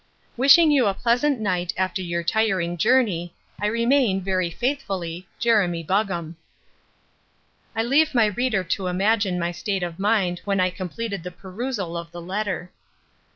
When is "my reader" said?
8.15-8.63